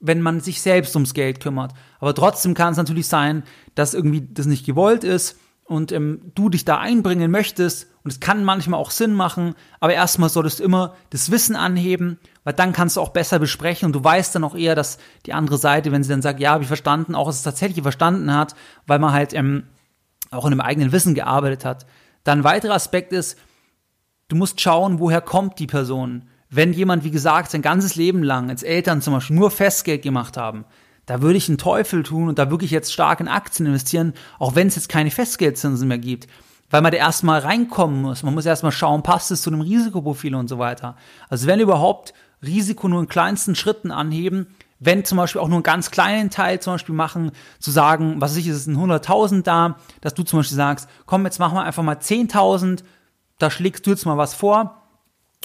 wenn 0.00 0.22
man 0.22 0.40
sich 0.40 0.62
selbst 0.62 0.96
ums 0.96 1.12
Geld 1.12 1.40
kümmert. 1.40 1.72
Aber 1.98 2.14
trotzdem 2.14 2.54
kann 2.54 2.72
es 2.72 2.78
natürlich 2.78 3.06
sein, 3.06 3.42
dass 3.74 3.92
irgendwie 3.92 4.26
das 4.32 4.46
nicht 4.46 4.64
gewollt 4.64 5.04
ist 5.04 5.38
und 5.64 5.92
ähm, 5.92 6.32
du 6.34 6.48
dich 6.48 6.64
da 6.64 6.78
einbringen 6.78 7.30
möchtest 7.30 7.86
und 8.02 8.10
es 8.10 8.18
kann 8.18 8.44
manchmal 8.44 8.80
auch 8.80 8.90
Sinn 8.90 9.12
machen, 9.12 9.54
aber 9.78 9.92
erstmal 9.92 10.30
solltest 10.30 10.60
du 10.60 10.64
immer 10.64 10.96
das 11.10 11.30
Wissen 11.30 11.54
anheben, 11.54 12.18
weil 12.44 12.54
dann 12.54 12.72
kannst 12.72 12.96
du 12.96 13.02
auch 13.02 13.10
besser 13.10 13.38
besprechen 13.38 13.86
und 13.86 13.92
du 13.92 14.02
weißt 14.02 14.34
dann 14.34 14.44
auch 14.44 14.56
eher, 14.56 14.74
dass 14.74 14.96
die 15.26 15.34
andere 15.34 15.58
Seite, 15.58 15.92
wenn 15.92 16.02
sie 16.02 16.08
dann 16.08 16.22
sagt, 16.22 16.40
ja, 16.40 16.52
habe 16.52 16.62
ich 16.62 16.68
verstanden, 16.68 17.14
auch 17.14 17.28
es 17.28 17.42
tatsächlich 17.42 17.82
verstanden 17.82 18.34
hat, 18.34 18.54
weil 18.86 18.98
man 18.98 19.12
halt 19.12 19.34
ähm, 19.34 19.64
auch 20.30 20.46
in 20.46 20.52
dem 20.52 20.62
eigenen 20.62 20.92
Wissen 20.92 21.14
gearbeitet 21.14 21.66
hat. 21.66 21.84
Dann 22.24 22.40
ein 22.40 22.44
weiterer 22.44 22.74
Aspekt 22.74 23.12
ist, 23.12 23.36
du 24.30 24.36
musst 24.36 24.60
schauen, 24.60 24.98
woher 24.98 25.20
kommt 25.20 25.58
die 25.58 25.66
Person 25.66 26.22
wenn 26.50 26.72
jemand, 26.72 27.04
wie 27.04 27.10
gesagt, 27.10 27.52
sein 27.52 27.62
ganzes 27.62 27.94
Leben 27.94 28.22
lang 28.22 28.50
als 28.50 28.62
Eltern 28.62 29.00
zum 29.00 29.14
Beispiel 29.14 29.36
nur 29.36 29.50
Festgeld 29.50 30.02
gemacht 30.02 30.36
haben, 30.36 30.64
da 31.06 31.22
würde 31.22 31.38
ich 31.38 31.48
einen 31.48 31.58
Teufel 31.58 32.02
tun 32.02 32.28
und 32.28 32.38
da 32.38 32.50
wirklich 32.50 32.70
jetzt 32.70 32.92
stark 32.92 33.20
in 33.20 33.28
Aktien 33.28 33.66
investieren, 33.66 34.14
auch 34.38 34.54
wenn 34.54 34.66
es 34.66 34.76
jetzt 34.76 34.88
keine 34.88 35.10
Festgeldzinsen 35.10 35.88
mehr 35.88 35.98
gibt. 35.98 36.26
Weil 36.68 36.82
man 36.82 36.92
da 36.92 36.98
erstmal 36.98 37.40
reinkommen 37.40 38.02
muss. 38.02 38.22
Man 38.22 38.34
muss 38.34 38.46
erstmal 38.46 38.70
schauen, 38.70 39.02
passt 39.02 39.32
es 39.32 39.42
zu 39.42 39.50
dem 39.50 39.60
Risikoprofil 39.60 40.36
und 40.36 40.48
so 40.48 40.58
weiter. 40.58 40.96
Also 41.28 41.48
wenn 41.48 41.58
überhaupt 41.58 42.14
Risiko 42.44 42.86
nur 42.86 43.00
in 43.00 43.08
kleinsten 43.08 43.56
Schritten 43.56 43.90
anheben, 43.90 44.46
wenn 44.78 45.04
zum 45.04 45.18
Beispiel 45.18 45.40
auch 45.40 45.48
nur 45.48 45.56
einen 45.56 45.62
ganz 45.64 45.90
kleinen 45.90 46.30
Teil 46.30 46.60
zum 46.60 46.74
Beispiel 46.74 46.94
machen, 46.94 47.32
zu 47.58 47.72
sagen, 47.72 48.20
was 48.20 48.32
weiß 48.32 48.38
ich, 48.38 48.48
ist 48.48 48.56
es 48.56 48.66
ein 48.68 48.76
100.000 48.76 49.42
da, 49.42 49.76
dass 50.00 50.14
du 50.14 50.22
zum 50.22 50.38
Beispiel 50.38 50.56
sagst, 50.56 50.88
komm, 51.06 51.24
jetzt 51.24 51.40
machen 51.40 51.56
wir 51.56 51.64
einfach 51.64 51.82
mal 51.82 51.96
10.000, 51.96 52.84
da 53.42 53.50
schlägst 53.50 53.86
du 53.86 53.90
jetzt 53.90 54.06
mal 54.06 54.16
was 54.16 54.34
vor, 54.34 54.80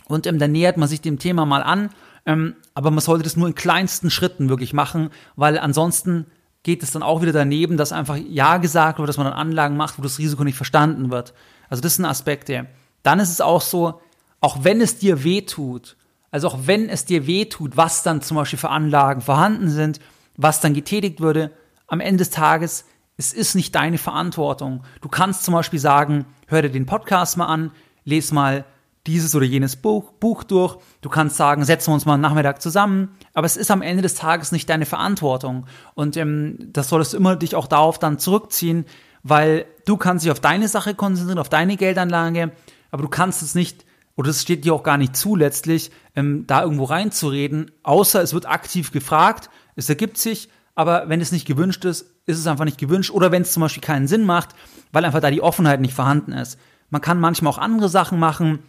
und 0.07 0.27
ähm, 0.27 0.39
dann 0.39 0.51
nähert 0.51 0.77
man 0.77 0.87
sich 0.87 1.01
dem 1.01 1.19
Thema 1.19 1.45
mal 1.45 1.63
an. 1.63 1.89
Ähm, 2.25 2.55
aber 2.73 2.91
man 2.91 2.99
sollte 2.99 3.23
das 3.23 3.35
nur 3.35 3.47
in 3.47 3.55
kleinsten 3.55 4.09
Schritten 4.09 4.49
wirklich 4.49 4.73
machen, 4.73 5.09
weil 5.35 5.57
ansonsten 5.57 6.27
geht 6.63 6.81
es 6.81 6.91
dann 6.91 7.03
auch 7.03 7.21
wieder 7.21 7.33
daneben, 7.33 7.77
dass 7.77 7.91
einfach 7.91 8.17
Ja 8.17 8.57
gesagt 8.57 8.97
wird, 8.97 9.07
dass 9.07 9.17
man 9.17 9.27
dann 9.27 9.35
Anlagen 9.35 9.77
macht, 9.77 9.99
wo 9.99 10.01
das 10.01 10.17
Risiko 10.17 10.43
nicht 10.43 10.55
verstanden 10.57 11.11
wird. 11.11 11.33
Also 11.69 11.81
das 11.81 11.95
sind 11.95 12.05
Aspekte. 12.05 12.67
Dann 13.03 13.19
ist 13.19 13.29
es 13.29 13.41
auch 13.41 13.61
so, 13.61 14.01
auch 14.41 14.63
wenn 14.63 14.81
es 14.81 14.97
dir 14.97 15.23
weh 15.23 15.41
tut, 15.41 15.97
also 16.31 16.47
auch 16.47 16.59
wenn 16.65 16.89
es 16.89 17.05
dir 17.05 17.27
weh 17.27 17.45
tut, 17.45 17.77
was 17.77 18.01
dann 18.01 18.21
zum 18.21 18.37
Beispiel 18.37 18.59
für 18.59 18.69
Anlagen 18.69 19.21
vorhanden 19.21 19.69
sind, 19.69 19.99
was 20.35 20.59
dann 20.59 20.73
getätigt 20.73 21.21
würde, 21.21 21.51
am 21.87 21.99
Ende 21.99 22.17
des 22.17 22.31
Tages, 22.31 22.85
es 23.17 23.31
ist 23.31 23.53
nicht 23.53 23.75
deine 23.75 23.99
Verantwortung. 23.99 24.83
Du 25.01 25.07
kannst 25.07 25.43
zum 25.43 25.53
Beispiel 25.53 25.79
sagen, 25.79 26.25
hör 26.47 26.63
dir 26.63 26.69
den 26.69 26.87
Podcast 26.87 27.37
mal 27.37 27.45
an, 27.45 27.71
lese 28.05 28.33
mal 28.33 28.65
dieses 29.07 29.35
oder 29.35 29.45
jenes 29.45 29.75
Buch, 29.75 30.11
Buch 30.13 30.43
durch. 30.43 30.77
Du 31.01 31.09
kannst 31.09 31.37
sagen, 31.37 31.63
setzen 31.63 31.89
wir 31.89 31.93
uns 31.95 32.05
mal 32.05 32.15
am 32.15 32.21
Nachmittag 32.21 32.61
zusammen. 32.61 33.09
Aber 33.33 33.45
es 33.45 33.57
ist 33.57 33.69
am 33.69 33.81
Ende 33.81 34.01
des 34.01 34.15
Tages 34.15 34.51
nicht 34.51 34.69
deine 34.69 34.85
Verantwortung. 34.85 35.67
Und 35.93 36.17
ähm, 36.17 36.69
das 36.73 36.89
solltest 36.89 37.13
du 37.13 37.17
immer 37.17 37.35
dich 37.35 37.55
auch 37.55 37.67
darauf 37.67 37.99
dann 37.99 38.17
zurückziehen, 38.17 38.85
weil 39.21 39.65
du 39.85 39.97
kannst 39.97 40.23
dich 40.23 40.31
auf 40.31 40.39
deine 40.39 40.67
Sache 40.67 40.95
konzentrieren, 40.95 41.39
auf 41.39 41.49
deine 41.49 41.77
Geldanlage, 41.77 42.51
aber 42.91 43.01
du 43.01 43.09
kannst 43.09 43.41
es 43.41 43.55
nicht, 43.55 43.85
oder 44.15 44.29
es 44.29 44.43
steht 44.43 44.65
dir 44.65 44.73
auch 44.73 44.83
gar 44.83 44.97
nicht 44.97 45.15
zu, 45.15 45.35
letztlich, 45.35 45.91
ähm, 46.15 46.45
da 46.47 46.61
irgendwo 46.61 46.85
reinzureden, 46.85 47.71
außer 47.81 48.21
es 48.21 48.33
wird 48.33 48.47
aktiv 48.47 48.91
gefragt, 48.91 49.49
es 49.75 49.89
ergibt 49.89 50.17
sich, 50.17 50.49
aber 50.75 51.09
wenn 51.09 51.21
es 51.21 51.31
nicht 51.31 51.47
gewünscht 51.47 51.85
ist, 51.85 52.05
ist 52.25 52.37
es 52.37 52.47
einfach 52.47 52.65
nicht 52.65 52.77
gewünscht. 52.77 53.11
Oder 53.11 53.31
wenn 53.31 53.41
es 53.41 53.53
zum 53.53 53.61
Beispiel 53.61 53.81
keinen 53.81 54.07
Sinn 54.07 54.25
macht, 54.25 54.49
weil 54.91 55.05
einfach 55.05 55.21
da 55.21 55.31
die 55.31 55.41
Offenheit 55.41 55.81
nicht 55.81 55.93
vorhanden 55.93 56.33
ist. 56.33 56.59
Man 56.89 57.01
kann 57.01 57.19
manchmal 57.19 57.53
auch 57.53 57.57
andere 57.57 57.89
Sachen 57.89 58.19
machen, 58.19 58.59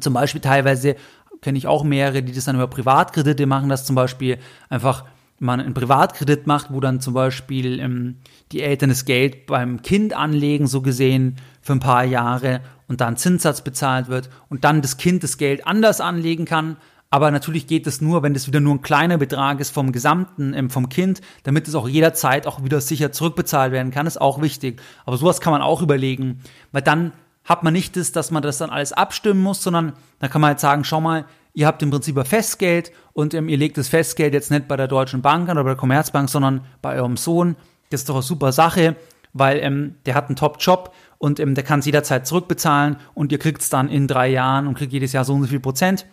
zum 0.00 0.12
Beispiel 0.12 0.40
teilweise 0.40 0.96
kenne 1.40 1.58
ich 1.58 1.66
auch 1.66 1.84
mehrere, 1.84 2.22
die 2.22 2.32
das 2.32 2.44
dann 2.44 2.56
über 2.56 2.66
Privatkredite 2.66 3.46
machen, 3.46 3.68
dass 3.68 3.84
zum 3.84 3.94
Beispiel 3.94 4.38
einfach 4.68 5.04
man 5.38 5.60
einen 5.60 5.74
Privatkredit 5.74 6.46
macht, 6.46 6.72
wo 6.72 6.80
dann 6.80 7.00
zum 7.00 7.14
Beispiel 7.14 7.80
ähm, 7.80 8.16
die 8.52 8.62
Eltern 8.62 8.88
das 8.88 9.04
Geld 9.04 9.46
beim 9.46 9.82
Kind 9.82 10.14
anlegen, 10.14 10.66
so 10.66 10.80
gesehen, 10.80 11.36
für 11.60 11.72
ein 11.72 11.80
paar 11.80 12.04
Jahre 12.04 12.60
und 12.88 13.00
dann 13.00 13.16
Zinssatz 13.16 13.62
bezahlt 13.62 14.08
wird 14.08 14.30
und 14.48 14.64
dann 14.64 14.80
das 14.80 14.96
Kind 14.96 15.22
das 15.22 15.36
Geld 15.36 15.66
anders 15.66 16.00
anlegen 16.00 16.44
kann. 16.44 16.76
Aber 17.10 17.30
natürlich 17.30 17.66
geht 17.66 17.86
das 17.86 18.00
nur, 18.00 18.22
wenn 18.22 18.34
das 18.34 18.46
wieder 18.46 18.60
nur 18.60 18.74
ein 18.74 18.82
kleiner 18.82 19.18
Betrag 19.18 19.60
ist 19.60 19.70
vom 19.70 19.92
gesamten, 19.92 20.54
ähm, 20.54 20.70
vom 20.70 20.88
Kind, 20.88 21.20
damit 21.42 21.68
es 21.68 21.74
auch 21.74 21.88
jederzeit 21.88 22.46
auch 22.46 22.64
wieder 22.64 22.80
sicher 22.80 23.12
zurückbezahlt 23.12 23.72
werden 23.72 23.92
kann, 23.92 24.06
ist 24.06 24.20
auch 24.20 24.40
wichtig. 24.40 24.80
Aber 25.04 25.16
sowas 25.16 25.40
kann 25.40 25.52
man 25.52 25.62
auch 25.62 25.82
überlegen, 25.82 26.40
weil 26.72 26.82
dann 26.82 27.12
hat 27.44 27.62
man 27.62 27.72
nicht 27.72 27.96
das, 27.96 28.12
dass 28.12 28.30
man 28.30 28.42
das 28.42 28.58
dann 28.58 28.70
alles 28.70 28.92
abstimmen 28.92 29.42
muss, 29.42 29.62
sondern 29.62 29.92
dann 30.18 30.30
kann 30.30 30.40
man 30.40 30.48
halt 30.48 30.60
sagen, 30.60 30.84
schau 30.84 31.00
mal, 31.00 31.26
ihr 31.52 31.66
habt 31.66 31.82
im 31.82 31.90
Prinzip 31.90 32.16
ein 32.18 32.24
Festgeld 32.24 32.90
und 33.12 33.34
ähm, 33.34 33.48
ihr 33.48 33.56
legt 33.56 33.78
das 33.78 33.88
Festgeld 33.88 34.34
jetzt 34.34 34.50
nicht 34.50 34.66
bei 34.66 34.76
der 34.76 34.88
Deutschen 34.88 35.22
Bank 35.22 35.48
an 35.48 35.56
oder 35.56 35.64
bei 35.64 35.70
der 35.70 35.78
Commerzbank, 35.78 36.28
sondern 36.28 36.64
bei 36.82 36.96
eurem 36.96 37.16
Sohn. 37.16 37.56
Das 37.90 38.00
ist 38.00 38.08
doch 38.08 38.16
eine 38.16 38.22
super 38.22 38.52
Sache, 38.52 38.96
weil 39.32 39.58
ähm, 39.58 39.96
der 40.06 40.14
hat 40.14 40.26
einen 40.28 40.36
Top-Job 40.36 40.94
und 41.18 41.38
ähm, 41.38 41.54
der 41.54 41.64
kann 41.64 41.80
es 41.80 41.86
jederzeit 41.86 42.26
zurückbezahlen 42.26 42.96
und 43.14 43.30
ihr 43.30 43.38
kriegt 43.38 43.60
es 43.60 43.68
dann 43.68 43.88
in 43.88 44.08
drei 44.08 44.28
Jahren 44.28 44.66
und 44.66 44.74
kriegt 44.74 44.92
jedes 44.92 45.12
Jahr 45.12 45.24
so 45.24 45.34
und 45.34 45.42
so 45.42 45.48
viel 45.48 45.60
Prozent. 45.60 46.06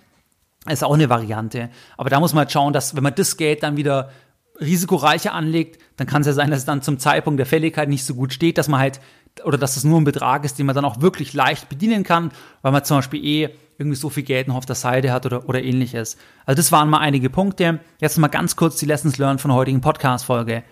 Das 0.66 0.74
ist 0.74 0.84
auch 0.84 0.94
eine 0.94 1.10
Variante. 1.10 1.70
Aber 1.98 2.10
da 2.10 2.20
muss 2.20 2.34
man 2.34 2.42
halt 2.42 2.52
schauen, 2.52 2.72
dass 2.72 2.96
wenn 2.96 3.04
man 3.04 3.16
das 3.16 3.36
Geld 3.38 3.64
dann 3.64 3.78
wieder 3.78 4.12
risikoreicher 4.60 5.34
anlegt, 5.34 5.82
dann 5.98 6.06
kann 6.06 6.22
es 6.22 6.28
ja 6.28 6.34
sein, 6.34 6.52
dass 6.52 6.60
es 6.60 6.66
dann 6.66 6.84
zum 6.84 7.00
Zeitpunkt 7.00 7.40
der 7.40 7.48
Fälligkeit 7.48 7.90
nicht 7.90 8.06
so 8.06 8.14
gut 8.14 8.32
steht, 8.32 8.60
dass 8.60 8.68
man 8.68 8.80
halt 8.80 9.00
oder 9.44 9.58
dass 9.58 9.78
es 9.78 9.84
nur 9.84 10.00
ein 10.00 10.04
Betrag 10.04 10.46
ist, 10.46 10.60
den 10.60 10.66
man 10.66 10.76
dann 10.76 10.86
auch 10.86 11.02
wirklich 11.02 11.34
leicht 11.34 11.70
bedienen 11.70 12.04
kann, 12.04 12.32
weil 12.62 12.72
man 12.72 12.84
zum 12.84 12.98
Beispiel 12.98 13.24
eh 13.24 13.50
irgendwie 13.78 13.98
so 13.98 14.10
viel 14.10 14.24
Geld 14.24 14.48
noch 14.48 14.56
auf 14.56 14.66
der 14.66 14.76
Seite 14.76 15.12
hat 15.12 15.26
oder, 15.26 15.48
oder 15.50 15.64
ähnliches. 15.64 16.18
Also 16.46 16.58
das 16.58 16.72
waren 16.72 16.90
mal 16.90 17.00
einige 17.00 17.30
Punkte. 17.30 17.80
Jetzt 18.00 18.18
mal 18.18 18.28
ganz 18.28 18.56
kurz 18.56 18.78
die 18.78 18.86
Lessons 18.86 19.18
Learned 19.18 19.42
von 19.42 19.50
der 19.50 19.56
heutigen 19.56 19.82
Podcast-Folge. 19.82 20.64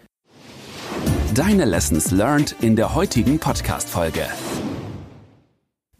Deine 1.33 1.65
Lessons 1.65 2.11
Learned 2.11 2.55
in 2.61 2.75
der 2.75 2.93
heutigen 2.93 3.39
Podcast-Folge. 3.39 4.27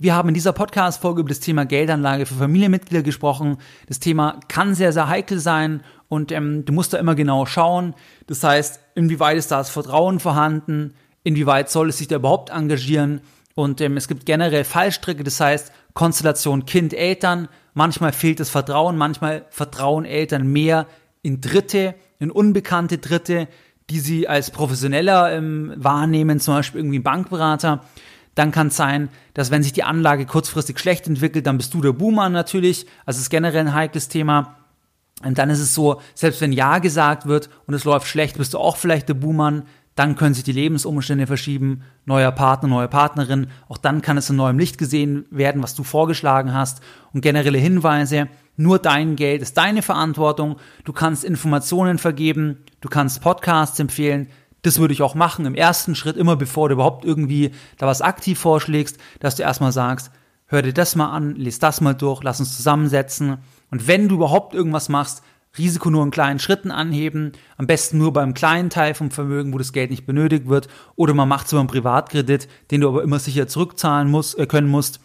Wir 0.02 0.16
haben 0.16 0.30
in 0.30 0.34
dieser 0.34 0.54
Podcast-Folge 0.54 1.22
über 1.22 1.30
das 1.30 1.42
Thema 1.42 1.66
Geldanlage 1.66 2.26
für 2.26 2.36
Familienmitglieder 2.36 3.04
gesprochen. 3.04 3.58
Das 3.88 4.00
Thema 4.00 4.40
kann 4.48 4.74
sehr, 4.74 4.94
sehr 4.94 5.10
heikel 5.10 5.40
sein 5.40 5.84
und 6.08 6.32
ähm, 6.32 6.64
du 6.64 6.72
musst 6.72 6.94
da 6.94 6.98
immer 7.00 7.16
genau 7.16 7.46
schauen. 7.46 7.94
Das 8.26 8.44
heißt, 8.44 8.80
inwieweit 8.96 9.38
ist 9.38 9.52
da 9.52 9.58
das 9.58 9.70
Vertrauen 9.70 10.20
vorhanden? 10.20 10.94
Inwieweit 11.24 11.70
soll 11.70 11.90
es 11.90 11.98
sich 11.98 12.08
da 12.08 12.18
überhaupt 12.18 12.50
engagieren. 12.50 13.22
Und 13.56 13.82
ähm, 13.82 13.98
es 13.98 14.08
gibt 14.08 14.26
generell 14.26 14.64
Fallstricke, 14.64 15.24
das 15.24 15.40
heißt 15.40 15.72
Konstellation 15.94 16.66
Kind-Eltern. 16.66 17.48
Manchmal 17.74 18.14
fehlt 18.14 18.40
das 18.40 18.50
Vertrauen, 18.50 18.98
manchmal 18.98 19.46
vertrauen 19.50 20.06
Eltern 20.06 20.48
mehr 20.48 20.88
in 21.22 21.42
Dritte, 21.42 21.96
in 22.20 22.32
unbekannte 22.32 22.98
Dritte, 22.98 23.48
die 23.90 24.00
sie 24.00 24.28
als 24.28 24.52
professioneller 24.52 25.32
ähm, 25.32 25.74
wahrnehmen, 25.76 26.40
zum 26.40 26.56
Beispiel 26.56 26.80
irgendwie 26.80 27.00
Bankberater. 27.00 27.84
Dann 28.36 28.52
kann 28.52 28.68
es 28.68 28.78
sein, 28.78 29.10
dass 29.34 29.52
wenn 29.52 29.64
sich 29.64 29.74
die 29.74 29.84
Anlage 29.84 30.26
kurzfristig 30.26 30.80
schlecht 30.80 31.08
entwickelt, 31.08 31.46
dann 31.48 31.58
bist 31.58 31.74
du 31.74 31.82
der 31.82 31.92
Boomer 31.94 32.30
natürlich. 32.30 32.86
Also 33.06 33.18
es 33.18 33.24
ist 33.24 33.30
generell 33.30 33.62
ein 33.62 33.74
heikles 33.74 34.08
Thema. 34.08 34.56
Und 35.24 35.38
dann 35.38 35.50
ist 35.50 35.60
es 35.60 35.76
so, 35.76 36.02
selbst 36.14 36.40
wenn 36.40 36.54
Ja 36.54 36.80
gesagt 36.80 37.26
wird 37.26 37.50
und 37.68 37.74
es 37.74 37.84
läuft 37.84 38.08
schlecht, 38.08 38.38
bist 38.38 38.54
du 38.54 38.60
auch 38.60 38.78
vielleicht 38.78 39.10
der 39.10 39.16
Boomer 39.16 39.64
dann 40.00 40.16
können 40.16 40.34
sich 40.34 40.46
die 40.46 40.54
Lebensumstände 40.54 41.28
verschieben, 41.28 41.82
neuer 42.06 42.32
Partner, 42.32 42.70
neue 42.70 42.88
Partnerin, 42.88 43.48
auch 43.68 43.78
dann 43.78 44.02
kann 44.02 44.18
es 44.18 44.30
in 44.30 44.38
neuem 44.38 44.58
Licht 44.58 44.78
gesehen 44.78 45.26
werden, 45.30 45.62
was 45.62 45.76
du 45.76 45.84
vorgeschlagen 45.84 46.54
hast. 46.54 46.80
Und 47.12 47.20
generelle 47.20 47.58
Hinweise, 47.58 48.30
nur 48.56 48.80
dein 48.80 49.18
Geld 49.18 49.42
ist 49.42 49.58
deine 49.58 49.82
Verantwortung, 49.82 50.56
du 50.86 50.94
kannst 50.94 51.26
Informationen 51.26 51.98
vergeben, 51.98 52.60
du 52.80 52.88
kannst 52.88 53.22
Podcasts 53.22 53.78
empfehlen, 53.78 54.30
das 54.62 54.80
würde 54.80 54.94
ich 54.94 55.02
auch 55.02 55.16
machen 55.16 55.46
im 55.46 55.54
ersten 55.54 55.96
Schritt, 55.96 56.16
immer 56.16 56.38
bevor 56.38 56.70
du 56.70 56.76
überhaupt 56.76 57.04
irgendwie 57.04 57.52
da 57.78 57.86
was 57.86 58.02
aktiv 58.02 58.40
vorschlägst, 58.40 58.98
dass 59.20 59.36
du 59.36 59.44
erstmal 59.44 59.74
sagst, 59.74 60.12
hör 60.46 60.62
dir 60.62 60.74
das 60.74 60.96
mal 60.96 61.12
an, 61.12 61.36
lese 61.36 61.60
das 61.60 61.82
mal 61.82 61.94
durch, 61.94 62.24
lass 62.24 62.40
uns 62.40 62.56
zusammensetzen. 62.56 63.40
Und 63.70 63.88
wenn 63.88 64.08
du 64.08 64.16
überhaupt 64.16 64.54
irgendwas 64.54 64.88
machst, 64.88 65.24
Risiko 65.58 65.90
nur 65.90 66.04
in 66.04 66.12
kleinen 66.12 66.40
Schritten 66.40 66.72
anheben, 66.72 67.32
am 67.58 67.68
besten 67.68 67.98
nur 67.98 68.14
beim 68.14 68.34
kleinen 68.34 68.70
Teil 68.70 68.94
vom 68.94 69.12
Vermögen, 69.12 69.54
wo 69.54 69.58
das 69.58 69.74
Geld 69.74 69.90
nicht 69.90 70.06
benötigt 70.06 70.48
wird, 70.48 70.68
oder 70.96 71.14
man 71.14 71.28
macht 71.28 71.48
es 71.48 71.52
über 71.52 71.60
einen 71.60 71.70
Privatkredit, 71.70 72.48
den 72.72 72.82
du 72.82 72.90
aber 72.90 73.04
immer 73.04 73.20
sicher 73.20 73.48
zurückzahlen 73.48 74.10
musst, 74.10 74.38
äh, 74.38 74.46
können 74.46 74.70
musst. 74.70 75.00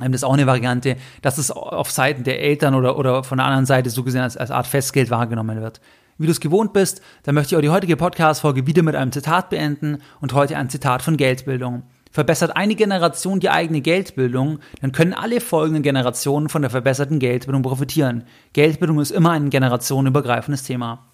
Ähm, 0.00 0.12
das 0.12 0.22
ist 0.22 0.24
auch 0.24 0.34
eine 0.34 0.46
Variante, 0.46 0.96
dass 1.22 1.38
es 1.38 1.50
auf 1.50 1.90
Seiten 1.90 2.24
der 2.24 2.40
Eltern 2.40 2.74
oder, 2.74 2.98
oder 2.98 3.24
von 3.24 3.38
der 3.38 3.46
anderen 3.46 3.66
Seite 3.66 3.90
so 3.90 4.02
gesehen 4.02 4.22
als, 4.22 4.36
als 4.36 4.50
Art 4.50 4.66
Festgeld 4.66 5.10
wahrgenommen 5.10 5.60
wird. 5.60 5.80
Wie 6.20 6.26
du 6.26 6.32
es 6.32 6.40
gewohnt 6.40 6.72
bist, 6.72 7.00
dann 7.22 7.36
möchte 7.36 7.54
ich 7.54 7.56
auch 7.56 7.62
die 7.62 7.70
heutige 7.70 7.96
Podcast-Folge 7.96 8.66
wieder 8.66 8.82
mit 8.82 8.96
einem 8.96 9.12
Zitat 9.12 9.50
beenden 9.50 9.98
und 10.20 10.32
heute 10.32 10.56
ein 10.56 10.68
Zitat 10.68 11.02
von 11.02 11.16
Geldbildung. 11.16 11.84
Verbessert 12.10 12.56
eine 12.56 12.74
Generation 12.74 13.40
die 13.40 13.50
eigene 13.50 13.80
Geldbildung, 13.80 14.60
dann 14.80 14.92
können 14.92 15.14
alle 15.14 15.40
folgenden 15.40 15.82
Generationen 15.82 16.48
von 16.48 16.62
der 16.62 16.70
verbesserten 16.70 17.18
Geldbildung 17.18 17.62
profitieren. 17.62 18.24
Geldbildung 18.52 19.00
ist 19.00 19.10
immer 19.10 19.32
ein 19.32 19.50
generationenübergreifendes 19.50 20.62
Thema. 20.62 21.04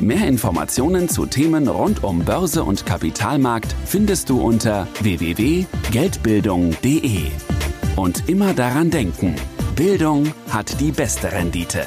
Mehr 0.00 0.26
Informationen 0.26 1.08
zu 1.08 1.24
Themen 1.24 1.68
rund 1.68 2.04
um 2.04 2.24
Börse 2.24 2.64
und 2.64 2.84
Kapitalmarkt 2.84 3.74
findest 3.86 4.28
du 4.28 4.40
unter 4.40 4.88
www.geldbildung.de. 5.00 7.30
Und 7.96 8.28
immer 8.28 8.52
daran 8.54 8.90
denken, 8.90 9.36
Bildung 9.76 10.32
hat 10.50 10.80
die 10.80 10.90
beste 10.90 11.30
Rendite. 11.32 11.86